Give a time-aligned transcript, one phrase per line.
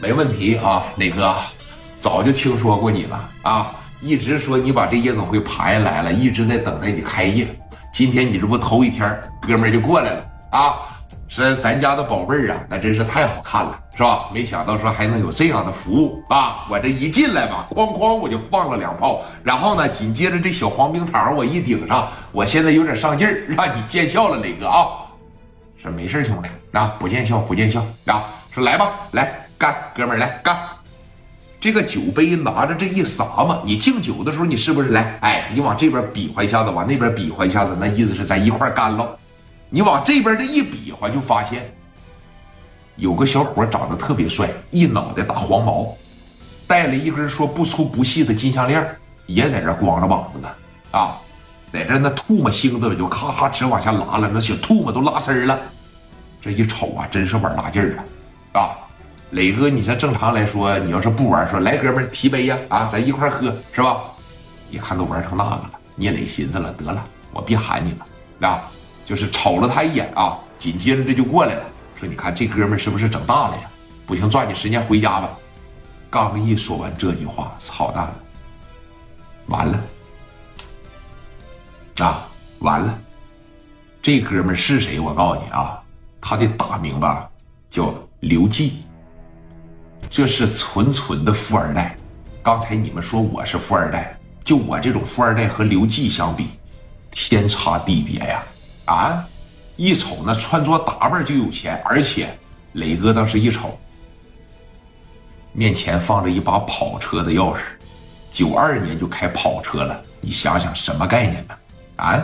[0.00, 1.36] 没问题啊，磊哥，
[1.94, 7.46] 早就听说过你了啊，一直说你把这夜总会盘下来了，一直在等待你开业。
[7.92, 10.74] 今天你这不头一天，哥们儿就过来了啊，
[11.28, 14.30] 说咱家的宝贝儿啊，那真是太好看了，是吧？
[14.32, 16.64] 没想到说还能有这样的服务啊！
[16.70, 24.86] 我这一进来吧，哐哐我就放了两炮，然后呢，紧接着这小黄冰糖我一顶上，我现在有点上劲儿，让你见笑了，磊哥啊！
[25.82, 26.48] 说没事兄弟
[26.78, 28.24] 啊，不见笑不见笑啊！
[28.50, 29.39] 说来吧，来。
[29.60, 30.58] 干，哥们儿来干！
[31.60, 35.18] 这个酒杯拿着这一撒嘛，你敬酒的时候，你是不是来？
[35.20, 39.06] 哎，你往这边比划一下子，往那边比划一下子，那意思是咱一块干喽。
[39.68, 41.70] 你往这边这一比划，就发现
[42.96, 45.94] 有个小伙长得特别帅，一脑袋大黄毛，
[46.66, 48.82] 戴了一根说不粗不细的金项链，
[49.26, 50.48] 也在这光着膀子呢。
[50.92, 51.18] 啊，
[51.70, 55.58] 在这那吐沫星子就咔咔直往下拉了，那小吐沫都拉丝了。
[56.40, 57.98] 这一瞅啊，真是玩大劲儿
[58.54, 58.62] 啊！
[58.62, 58.79] 啊！
[59.30, 64.02] 磊哥，你像正常来说，你要是不玩，说来哥们提杯呀，啊，咱一块喝，是吧？
[64.70, 68.70] 一看都玩成那个了，聂磊寻思了，得了，我别喊你了，啊，
[69.06, 71.62] 就是瞅了他一眼啊，紧接着这就过来了，
[71.98, 73.56] 说你看这哥们是不是整大了。
[73.56, 73.62] 呀？
[74.06, 75.30] 不行，抓紧时间回家吧。
[76.10, 78.14] 刚一说完这句话，操蛋了，
[79.46, 79.80] 完了，
[82.00, 82.26] 啊，
[82.58, 82.98] 完了，
[84.02, 84.98] 这哥们是谁？
[84.98, 85.80] 我告诉你啊，
[86.20, 87.30] 他的大名吧
[87.70, 88.82] 叫刘季。
[90.08, 91.96] 这是纯纯的富二代，
[92.42, 96.50] 刚才你们说我是富二代，就我这种富二代和刘季相比，
[97.10, 98.42] 天差地别呀！
[98.86, 99.24] 啊，
[99.76, 102.36] 一瞅那穿着打扮就有钱，而且
[102.72, 103.78] 磊哥当时一瞅，
[105.52, 107.60] 面前放着一把跑车的钥匙，
[108.30, 111.54] 九二年就开跑车了，你想想什么概念呢？
[111.96, 112.20] 啊，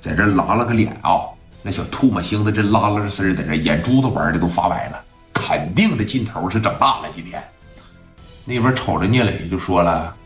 [0.00, 1.20] 在这拉了个脸啊，
[1.62, 5.04] 那小吐沫星子这拉拉丝儿在这，眼珠子玩的都发白了。
[5.54, 7.40] 肯定的劲头是整大了，今天
[8.44, 10.16] 那边瞅着聂磊就说了：“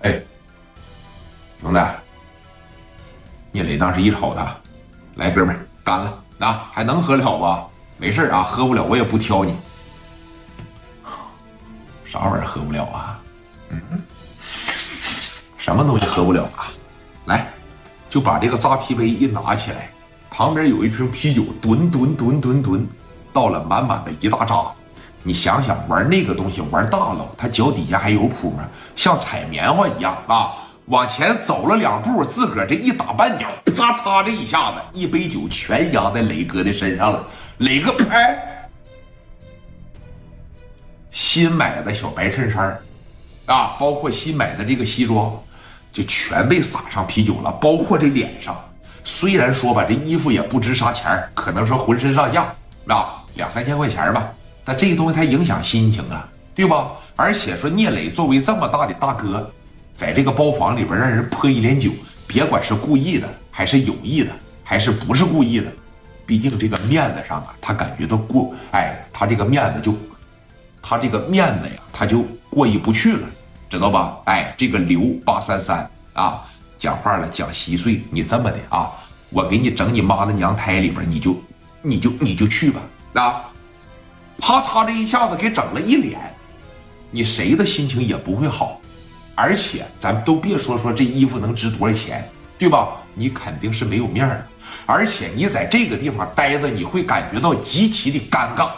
[0.00, 0.18] 哎，
[1.60, 1.78] 兄弟。”
[3.52, 4.56] 聂磊当时一瞅他，
[5.16, 5.54] 来哥们
[5.84, 7.66] 干了啊，还能喝了吧？
[7.98, 9.54] 没事啊，喝不了我也不挑你。
[12.06, 13.20] 啥玩意儿喝不了啊？
[13.68, 13.82] 嗯，
[15.58, 16.72] 什么东西喝不了啊？
[17.26, 17.52] 来，
[18.08, 19.90] 就把这个扎啤杯一拿起来，
[20.30, 22.88] 旁边有一瓶啤酒，吨吨吨吨吨。
[23.38, 24.64] 倒了满满的一大扎，
[25.22, 28.64] 你想想玩那个东西玩大了，他脚底下还有谱吗？
[28.96, 30.54] 像踩棉花一样啊！
[30.86, 33.46] 往前走了两步，自个儿这一打半脚，
[33.76, 37.24] 啪嚓这一下子，一杯酒全压在磊哥的身上了。
[37.58, 38.68] 磊哥拍，
[41.12, 42.76] 新买的小白衬衫
[43.46, 45.32] 啊，包括新买的这个西装，
[45.92, 48.58] 就全被撒上啤酒了，包括这脸上。
[49.04, 52.52] 虽然说吧，这衣服也不值啥钱可能说浑身上下
[52.88, 53.14] 啊。
[53.34, 54.32] 两三千块钱吧，
[54.64, 56.92] 但这个东西它影响心情啊，对吧？
[57.16, 59.50] 而且说聂磊作为这么大的大哥，
[59.96, 61.90] 在这个包房里边让人泼一脸酒，
[62.26, 64.30] 别管是故意的，还是有意的，
[64.62, 65.72] 还是不是故意的，
[66.24, 69.94] 毕竟这个面子上啊，他感觉到过，哎，他这个面子就，
[70.80, 73.28] 他这个面子呀，他就过意不去了，
[73.68, 74.16] 知道吧？
[74.26, 76.42] 哎，这个刘八三三啊，
[76.78, 78.92] 讲话了讲稀碎，你这么的啊，
[79.30, 81.36] 我给你整你妈的娘胎里边，你就，
[81.82, 82.80] 你就你就去吧。
[83.18, 83.50] 啊！
[84.40, 86.20] 啪嚓这一下子给整了一脸，
[87.10, 88.80] 你谁的心情也不会好，
[89.34, 92.98] 而且咱都别说说这衣服能值多少钱，对吧？
[93.14, 94.46] 你肯定是没有面儿，
[94.86, 98.70] 而且你在这个地方待着，你会感觉到极其的尴尬。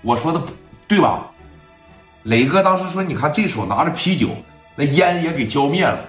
[0.00, 0.40] 我说的
[0.88, 1.30] 对吧？
[2.22, 4.30] 磊哥当时说，你看这手拿着啤酒，
[4.74, 6.08] 那烟也给浇灭了。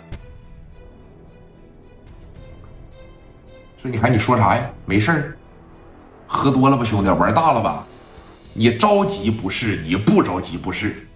[3.81, 4.69] 说你看你说啥呀？
[4.85, 5.38] 没事儿。
[6.34, 7.86] 喝多了吧，兄弟，玩大了吧？
[8.53, 11.08] 你着急不是，你不着急不是，